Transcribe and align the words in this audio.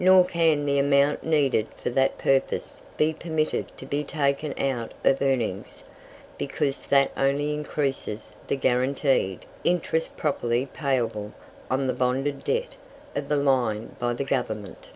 Nor 0.00 0.24
can 0.24 0.66
the 0.66 0.80
amount 0.80 1.22
needed 1.22 1.68
for 1.76 1.90
that 1.90 2.18
purpose 2.18 2.82
be 2.96 3.12
permitted 3.12 3.70
to 3.78 3.86
be 3.86 4.02
taken 4.02 4.52
out 4.58 4.92
of 5.04 5.22
earnings, 5.22 5.84
because 6.36 6.80
that 6.82 7.12
only 7.16 7.54
increases 7.54 8.32
the 8.48 8.56
guaranteed 8.56 9.46
interest 9.62 10.16
properly 10.16 10.66
payable 10.66 11.32
on 11.70 11.86
the 11.86 11.92
bonded 11.94 12.42
debt 12.42 12.74
of 13.14 13.28
the 13.28 13.36
line 13.36 13.94
by 14.00 14.12
the 14.12 14.24
Government. 14.24 14.88